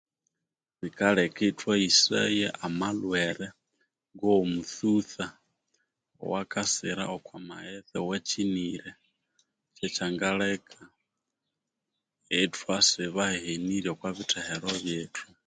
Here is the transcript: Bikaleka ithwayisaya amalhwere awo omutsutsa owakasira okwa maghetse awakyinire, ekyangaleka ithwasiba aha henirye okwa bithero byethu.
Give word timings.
Bikaleka 0.79 1.41
ithwayisaya 1.49 2.49
amalhwere 2.67 3.47
awo 4.17 4.31
omutsutsa 4.43 5.25
owakasira 6.23 7.03
okwa 7.15 7.37
maghetse 7.47 7.95
awakyinire, 8.01 8.91
ekyangaleka 9.85 10.79
ithwasiba 12.43 13.21
aha 13.25 13.35
henirye 13.43 13.89
okwa 13.93 14.09
bithero 14.17 14.67
byethu. 14.83 15.25